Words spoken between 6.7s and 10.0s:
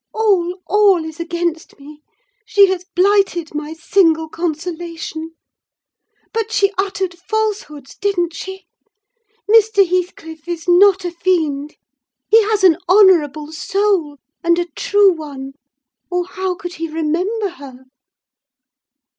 uttered falsehoods, didn't she? Mr.